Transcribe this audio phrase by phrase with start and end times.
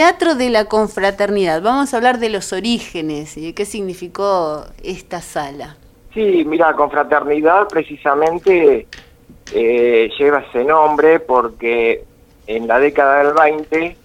[0.00, 1.60] Teatro de la Confraternidad.
[1.60, 5.76] Vamos a hablar de los orígenes y de qué significó esta sala.
[6.14, 8.86] Sí, mira, Confraternidad precisamente
[9.52, 12.02] eh, lleva ese nombre porque
[12.46, 13.96] en la década del 20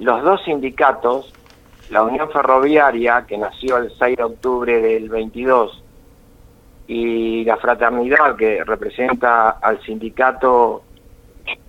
[0.00, 1.32] los dos sindicatos,
[1.90, 5.84] la Unión Ferroviaria, que nació el 6 de octubre del 22,
[6.88, 10.82] y la Fraternidad, que representa al sindicato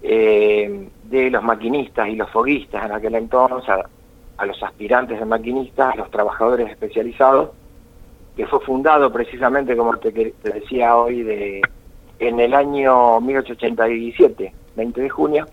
[0.01, 5.93] eh, de los maquinistas y los foguistas en aquel entonces, a, los aspirantes de maquinistas,
[5.93, 7.49] a los trabajadores especializados,
[8.37, 11.61] que fue fundado precisamente, como te, te decía hoy, de,
[12.19, 15.45] en el año 1887, 20 de junio.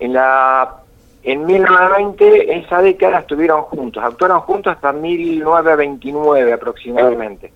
[0.00, 0.82] En la
[1.24, 7.52] en 1920, esa década, estuvieron juntos, actuaron juntos hasta 1929 aproximadamente.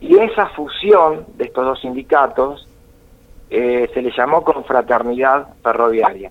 [0.00, 2.67] Y esa fusión de estos dos sindicatos
[3.50, 6.30] eh, se le llamó confraternidad ferroviaria.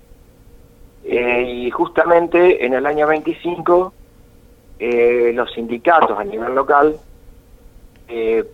[1.04, 3.92] Eh, y justamente en el año 25
[4.78, 6.96] eh, los sindicatos a nivel local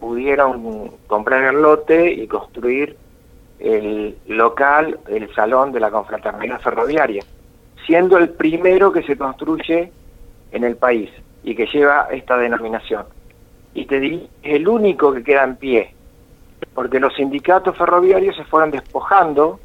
[0.01, 2.97] pudieron comprar el lote y construir
[3.61, 7.23] el local, el salón de la confraternidad ferroviaria,
[7.87, 9.93] siendo el primero que se construye
[10.51, 11.09] en el país
[11.45, 13.05] y que lleva esta denominación.
[13.75, 15.95] Y te diría, es el único que queda en pie
[16.75, 19.61] porque los sindicatos ferroviarios se fueron despojando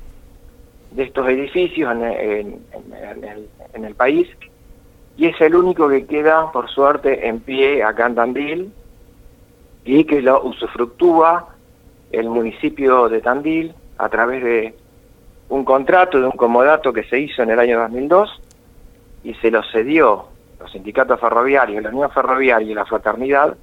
[0.92, 2.62] de estos edificios en,
[3.73, 4.28] el, país
[5.17, 8.73] y es el único que queda, por suerte, en pie acá en Tandil
[9.84, 11.50] y que lo usufructúa
[12.12, 14.76] el municipio de Tandil a través de
[15.50, 18.42] un contrato, de un comodato que se hizo en el año 2002
[19.23, 20.28] y se lo cedió
[20.60, 23.56] los sindicatos ferroviarios, la Unión Ferroviaria y la Fraternidad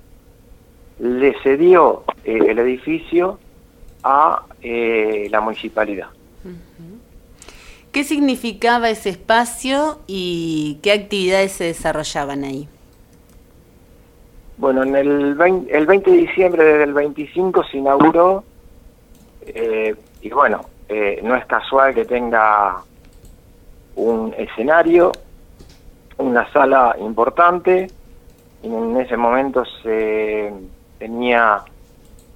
[0.98, 3.38] le cedió eh, el edificio
[4.02, 6.08] a eh, la municipalidad.
[7.92, 12.68] ¿Qué significaba ese espacio y qué actividades se desarrollaban ahí?
[14.58, 18.44] Bueno, en el 20, el 20 de diciembre del 25 se inauguró
[19.46, 20.66] eh, y bueno,
[21.22, 22.82] no es casual que tenga
[23.96, 25.12] un escenario,
[26.18, 27.88] una sala importante.
[28.62, 30.52] En ese momento se
[30.98, 31.62] tenía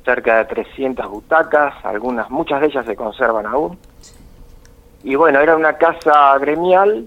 [0.04, 3.78] cerca de 300 butacas, algunas, muchas de ellas se conservan aún.
[5.02, 7.06] Y bueno, era una casa gremial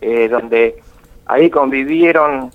[0.00, 0.82] eh, donde
[1.26, 2.50] ahí convivieron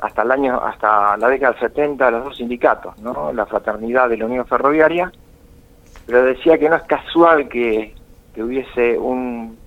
[0.00, 3.32] hasta el año, hasta la década del 70 los dos sindicatos, ¿no?
[3.32, 5.10] La fraternidad de la Unión Ferroviaria,
[6.06, 7.94] pero decía que no es casual que,
[8.34, 9.58] que hubiese un,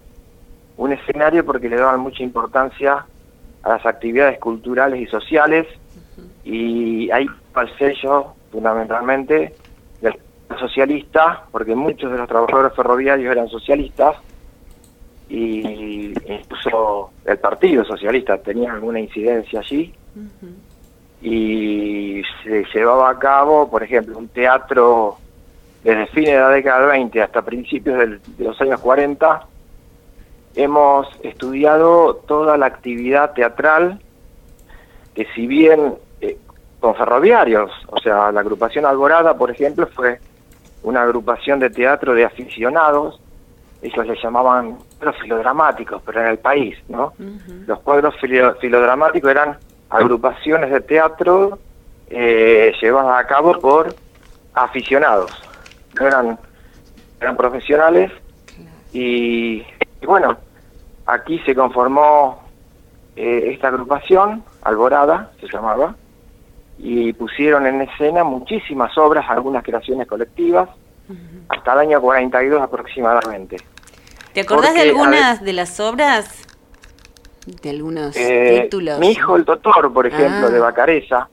[0.78, 3.06] un escenario porque le daban mucha importancia
[3.64, 5.68] a las actividades culturales y sociales
[6.50, 9.54] y ahí el sello fundamentalmente
[10.02, 10.20] del
[10.60, 14.16] socialista, porque muchos de los trabajadores ferroviarios eran socialistas
[15.30, 19.94] y incluso el Partido Socialista tenía alguna incidencia allí
[21.22, 25.18] y se llevaba a cabo, por ejemplo, un teatro
[25.84, 29.46] desde fines de la década del 20 hasta principios de los años 40.
[30.56, 34.02] Hemos estudiado toda la actividad teatral
[35.14, 35.94] que si bien
[36.80, 37.72] con ferroviarios.
[37.88, 40.20] O sea, la agrupación Alborada, por ejemplo, fue
[40.84, 43.20] una agrupación de teatro de aficionados.
[43.82, 47.14] Ellos le llamaban cuadros filodramáticos, pero en el país, ¿no?
[47.66, 48.16] Los cuadros
[48.60, 49.58] filodramáticos eran
[49.90, 51.58] agrupaciones de teatro
[52.10, 53.96] eh, llevadas a cabo por
[54.54, 55.32] aficionados.
[56.00, 56.40] No eran,
[57.22, 58.12] eran profesionales
[58.92, 59.64] y,
[60.06, 60.38] bueno,
[61.06, 62.44] aquí se conformó
[63.16, 65.96] eh, esta agrupación, Alborada se llamaba,
[66.82, 70.70] y pusieron en escena muchísimas obras, algunas creaciones colectivas,
[71.50, 73.58] hasta el año 42 aproximadamente.
[74.34, 76.46] ¿Te acordás de algunas de las obras?
[77.46, 79.00] De algunos eh, títulos.
[79.00, 81.30] Mi hijo el Totor, por ejemplo, ah, de Bacareza.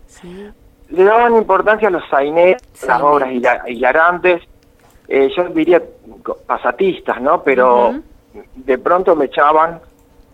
[0.88, 3.30] Le daban importancia a los sainetes, las obras
[3.66, 4.42] hilarantes,
[5.08, 5.82] eh, yo diría
[6.46, 7.42] pasatistas, ¿no?
[7.42, 8.00] Pero
[8.54, 9.80] de pronto me echaban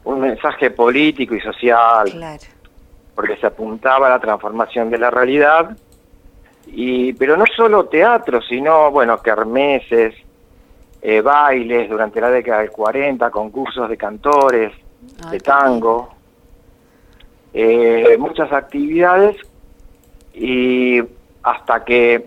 [0.04, 2.10] un mensaje político y social.
[2.10, 2.61] Claro
[3.14, 5.76] porque se apuntaba a la transformación de la realidad,
[6.66, 10.14] y, pero no solo teatro, sino, bueno, kermeses,
[11.00, 14.72] eh, bailes durante la década del 40, concursos de cantores,
[15.24, 16.10] ah, de tango,
[17.52, 19.36] eh, muchas actividades,
[20.34, 21.02] y
[21.42, 22.26] hasta que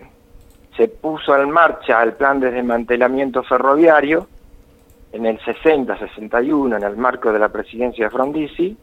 [0.76, 4.28] se puso en marcha el plan de desmantelamiento ferroviario,
[5.12, 8.76] en el 60-61, en el marco de la presidencia de Frondizi,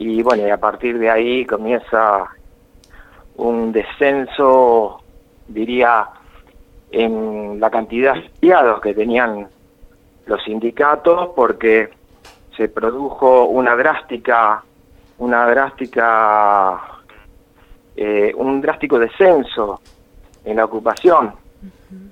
[0.00, 2.28] y bueno, y a partir de ahí comienza
[3.34, 5.02] un descenso,
[5.48, 6.08] diría,
[6.92, 9.48] en la cantidad de empleados que tenían
[10.26, 11.90] los sindicatos, porque
[12.56, 14.62] se produjo una drástica,
[15.18, 16.80] una drástica,
[17.96, 19.80] eh, un drástico descenso
[20.44, 21.34] en la ocupación.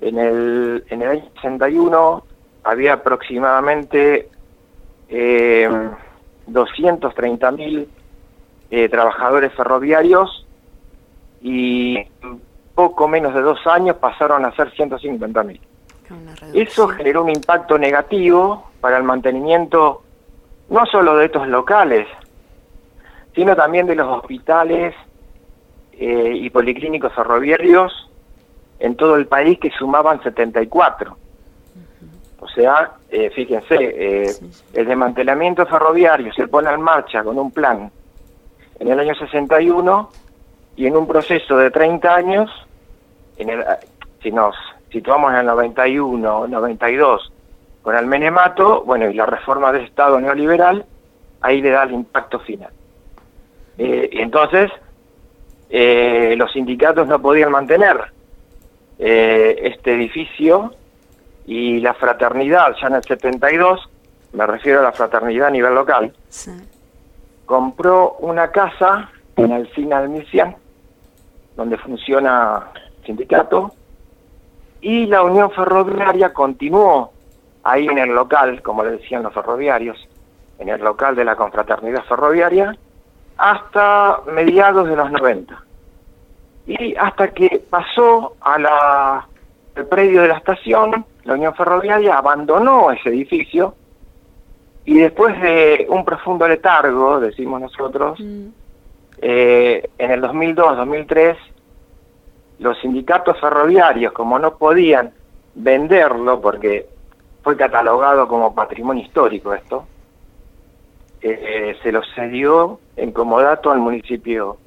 [0.01, 2.23] En el, en el año 61
[2.65, 4.27] había aproximadamente
[5.07, 5.69] eh,
[6.47, 7.87] 230.000
[8.69, 10.45] eh, trabajadores ferroviarios
[11.41, 11.97] y
[12.75, 15.59] poco menos de dos años pasaron a ser 150.000.
[16.53, 20.03] Eso generó un impacto negativo para el mantenimiento
[20.69, 22.07] no solo de estos locales,
[23.35, 24.95] sino también de los hospitales
[25.93, 28.09] eh, y policlínicos ferroviarios
[28.79, 31.17] en todo el país que sumaban 74.
[32.39, 34.31] O sea, eh, fíjense, eh,
[34.73, 37.91] el desmantelamiento ferroviario se pone en marcha con un plan
[38.79, 40.09] en el año 61
[40.75, 42.51] y en un proceso de 30 años,
[43.37, 43.65] en el,
[44.21, 44.55] si nos
[44.91, 47.31] situamos en el 91, 92,
[47.81, 50.85] con el menemato, bueno, y la reforma del Estado neoliberal,
[51.41, 52.71] ahí le da el impacto final.
[53.77, 54.71] Eh, y entonces,
[55.69, 57.97] eh, los sindicatos no podían mantener
[58.99, 60.73] eh, este edificio
[61.47, 63.89] y la fraternidad, ya en el 72,
[64.33, 66.13] me refiero a la fraternidad a nivel local,
[67.45, 70.55] compró una casa en el Final Misian,
[71.55, 72.67] donde funciona
[73.05, 73.71] sindicato,
[74.81, 77.13] y la Unión Ferroviaria continuó
[77.63, 79.97] ahí en el local, como le decían los ferroviarios,
[80.59, 82.75] en el local de la confraternidad ferroviaria,
[83.37, 85.63] hasta mediados de los 90.
[86.67, 89.27] Y hasta que pasó a la,
[89.77, 93.75] el predio de la estación, la Unión Ferroviaria abandonó ese edificio
[94.85, 98.47] y después de un profundo letargo, decimos nosotros, mm.
[99.21, 101.37] eh, en el 2002-2003,
[102.59, 105.11] los sindicatos ferroviarios, como no podían
[105.53, 106.87] venderlo, porque
[107.43, 109.85] fue catalogado como patrimonio histórico esto,
[111.21, 114.57] eh, se lo cedió en comodato al municipio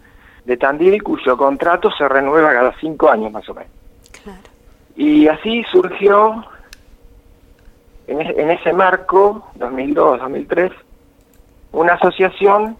[0.44, 3.79] de Tandil, cuyo contrato se renueva cada cinco años más o menos.
[4.96, 6.44] Y así surgió,
[8.06, 10.72] en, en ese marco, 2002-2003,
[11.72, 12.76] una asociación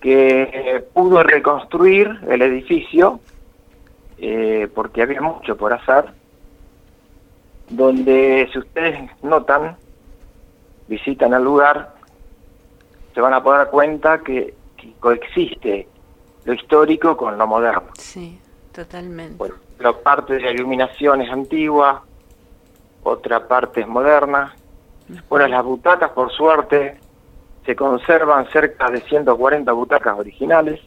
[0.00, 3.20] que pudo reconstruir el edificio
[4.18, 6.06] eh, porque había mucho por hacer,
[7.68, 9.76] donde si ustedes notan,
[10.88, 11.94] visitan el lugar,
[13.14, 14.54] se van a poder dar cuenta que,
[15.00, 15.88] coexiste
[16.44, 17.88] lo histórico con lo moderno.
[17.98, 18.40] Sí,
[18.72, 19.34] totalmente.
[19.36, 22.02] Bueno, la parte de la iluminación es antigua,
[23.02, 24.54] otra parte es moderna.
[25.28, 26.98] Bueno, las butacas, por suerte,
[27.64, 30.80] se conservan cerca de 140 butacas originales.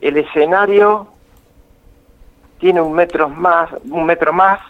[0.00, 1.08] El escenario
[2.58, 4.60] tiene un metro más, un metro más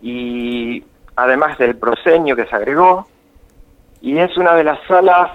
[0.00, 0.84] y
[1.16, 3.06] además del proscenio que se agregó
[4.00, 5.30] y es una de las salas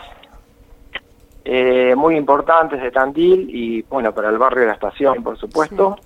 [1.46, 5.98] eh, muy importantes de Tandil y bueno para el barrio de la estación por supuesto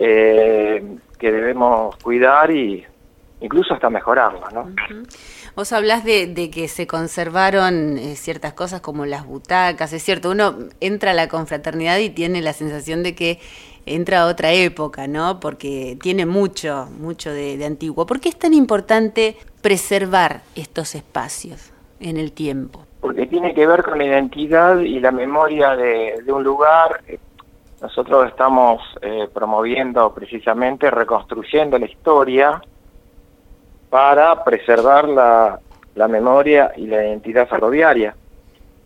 [0.00, 0.82] eh,
[1.18, 2.84] que debemos cuidar y
[3.42, 4.70] incluso hasta mejorarla ¿no?
[5.56, 10.54] Vos hablás de, que se conservaron eh, ciertas cosas como las butacas, es cierto, uno
[10.80, 13.40] entra a la confraternidad y tiene la sensación de que
[13.86, 15.40] entra a otra época, ¿no?
[15.40, 18.06] Porque tiene mucho, mucho de, antiguo.
[18.06, 22.86] ¿Por qué es tan importante preservar estos espacios en el tiempo?
[23.00, 27.02] Porque tiene que ver con la identidad y la memoria de, un lugar.
[27.80, 32.60] Nosotros estamos eh, promoviendo precisamente, reconstruyendo la historia
[33.88, 35.58] para preservar la,
[35.94, 38.14] la memoria y la identidad ferroviaria.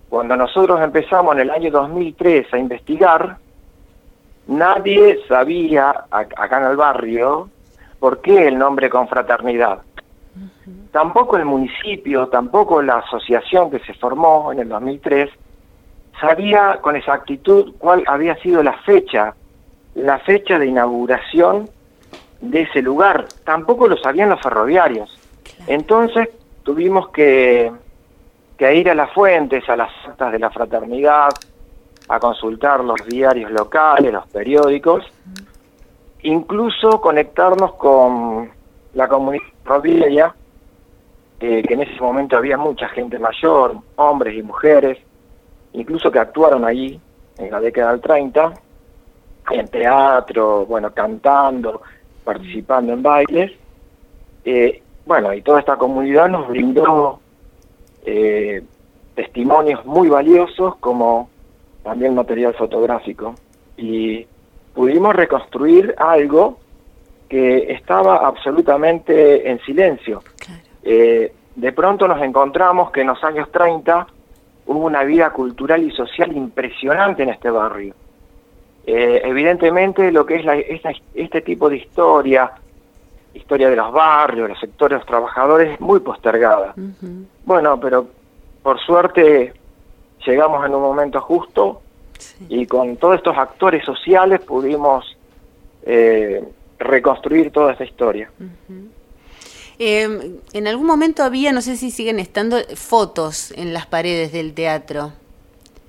[0.09, 3.37] Cuando nosotros empezamos en el año 2003 a investigar,
[4.47, 7.49] nadie sabía acá en el barrio
[7.99, 9.81] por qué el nombre confraternidad.
[10.93, 15.31] Tampoco el municipio, tampoco la asociación que se formó en el 2003
[16.21, 19.35] sabía con exactitud cuál había sido la fecha,
[19.95, 21.69] la fecha de inauguración
[22.41, 23.27] de ese lugar.
[23.45, 25.19] Tampoco lo sabían los ferroviarios.
[25.67, 26.29] Entonces
[26.63, 27.73] tuvimos que,
[28.57, 31.31] que ir a las fuentes, a las actas de la fraternidad,
[32.09, 35.05] a consultar los diarios locales, los periódicos,
[36.23, 38.51] incluso conectarnos con
[38.95, 40.35] la comunidad ferroviaria,
[41.39, 44.99] que en ese momento había mucha gente mayor, hombres y mujeres,
[45.75, 46.99] incluso que actuaron allí
[47.39, 48.53] en la década del 30,
[49.51, 51.83] en teatro, bueno, cantando,
[52.25, 53.53] participando en bailes.
[54.45, 57.21] Eh, bueno, y toda esta comunidad nos brindó
[58.07, 58.63] eh,
[59.15, 61.29] testimonios muy valiosos como
[61.83, 63.35] también material fotográfico.
[63.77, 64.27] Y
[64.75, 66.59] pudimos reconstruir algo
[67.29, 70.23] que estaba absolutamente en silencio.
[70.83, 74.07] Eh, de pronto nos encontramos que en los años 30
[74.67, 77.95] hubo una vida cultural y social impresionante en este barrio.
[78.87, 80.83] Eh, evidentemente lo que es
[81.15, 82.53] este tipo de historia,
[83.33, 86.75] historia de los barrios, los sectores, los trabajadores, muy postergada.
[87.45, 88.07] Bueno, pero
[88.63, 89.53] por suerte
[90.25, 91.83] llegamos en un momento justo
[92.49, 95.17] y con todos estos actores sociales pudimos
[95.85, 96.43] eh,
[96.79, 98.31] reconstruir toda esta historia.
[99.79, 104.55] Em, en algún momento había, no sé si siguen estando, fotos en las paredes del
[104.55, 105.13] teatro.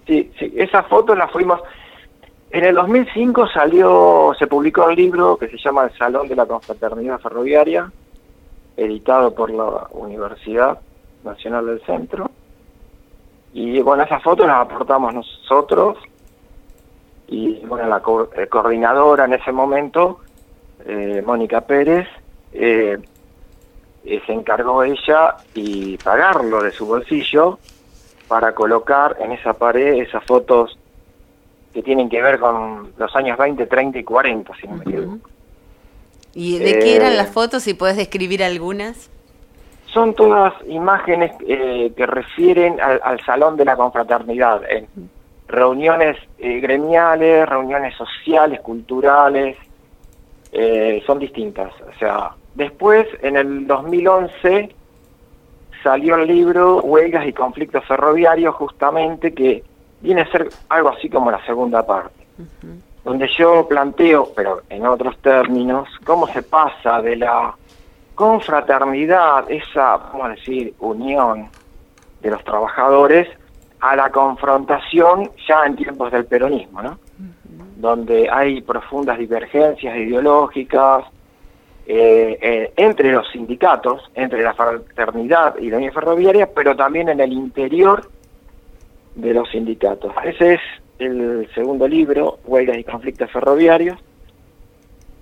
[0.07, 1.61] Sí, sí, esas fotos las fuimos...
[2.51, 6.45] En el 2005 salió, se publicó un libro que se llama El Salón de la
[6.45, 7.91] Confraternidad Ferroviaria,
[8.77, 10.79] editado por la Universidad
[11.23, 12.31] Nacional del Centro.
[13.53, 15.97] Y bueno, esas fotos las aportamos nosotros
[17.27, 18.01] y bueno, la
[18.37, 20.19] eh, coordinadora en ese momento,
[20.85, 22.07] eh, Mónica Pérez,
[22.53, 22.97] eh,
[24.25, 27.59] se encargó ella y pagarlo de su bolsillo
[28.27, 30.77] para colocar en esa pared esas fotos
[31.73, 35.29] que tienen que ver con los años 20, 30 y 40, si no me equivoco.
[36.33, 37.63] ¿Y de qué eran las fotos?
[37.63, 39.09] Si puedes describir algunas.
[39.87, 44.87] Son todas imágenes que refieren al, al, Salón de la Confraternidad, en,
[45.47, 49.57] reuniones eh, gremiales, reuniones sociales, culturales,
[50.51, 51.71] eh, son distintas.
[51.81, 54.75] O sea, después, en el 2011,
[55.83, 59.63] salió el libro Huelgas y Conflictos Ferroviarios, justamente, que
[60.01, 62.25] viene a ser algo así como la segunda parte,
[63.03, 67.55] donde yo planteo, pero en otros términos, cómo se pasa de la
[68.15, 71.49] confraternidad, esa, vamos a decir, unión
[72.21, 73.27] de los trabajadores,
[73.79, 76.97] a la confrontación ya en tiempos del peronismo, ¿no?
[77.75, 81.05] Donde hay profundas divergencias ideológicas
[81.85, 87.19] eh, eh, entre los sindicatos, entre la fraternidad y la Unión Ferroviaria, pero también en
[87.19, 88.09] el interior
[89.15, 90.13] de los sindicatos.
[90.23, 90.61] Ese es
[90.99, 93.97] el segundo libro, Huelgas y Conflictos Ferroviarios.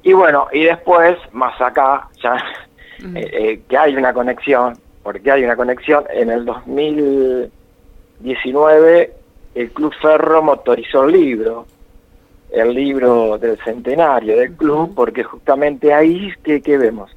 [0.03, 2.37] Y bueno, y después, más acá, ya
[3.15, 7.51] eh, que hay una conexión, porque hay una conexión, en el 2000
[8.23, 9.13] 19
[9.55, 11.67] el Club Ferro motorizó el libro,
[12.53, 17.11] el libro del centenario del club, porque justamente ahí que, que vemos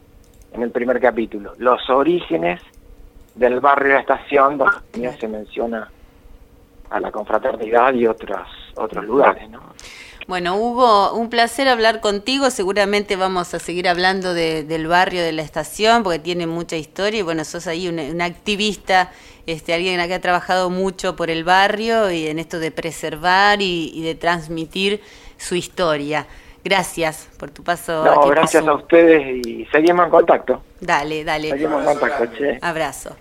[0.52, 2.62] en el primer capítulo, los orígenes
[3.34, 5.90] del barrio de la estación, donde se menciona
[6.88, 9.60] a la confraternidad y otros, otros lugares, ¿no?
[10.26, 12.50] Bueno, Hugo, un placer hablar contigo.
[12.50, 17.22] Seguramente vamos a seguir hablando del barrio de la estación porque tiene mucha historia y
[17.22, 19.12] bueno, sos ahí un, activista,
[19.46, 24.02] este, alguien que ha trabajado mucho por el barrio y en esto de preservar y,
[24.02, 25.00] de transmitir
[25.36, 26.26] su historia.
[26.64, 28.04] Gracias por tu paso.
[28.04, 30.62] No, gracias a ustedes y seguimos en contacto.
[30.80, 31.50] Dale, dale.
[31.50, 32.58] Seguimos en contacto, che.
[32.60, 33.16] Abrazo.